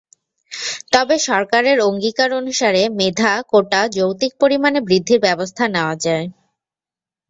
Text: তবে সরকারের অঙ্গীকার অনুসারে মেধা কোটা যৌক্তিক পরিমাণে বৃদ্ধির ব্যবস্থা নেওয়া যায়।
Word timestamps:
তবে 0.93 1.15
সরকারের 1.27 1.77
অঙ্গীকার 1.81 2.29
অনুসারে 2.33 2.81
মেধা 2.99 3.33
কোটা 3.51 3.81
যৌক্তিক 3.95 4.31
পরিমাণে 4.41 4.79
বৃদ্ধির 4.87 5.19
ব্যবস্থা 5.25 5.63
নেওয়া 5.75 5.95
যায়। 6.05 6.25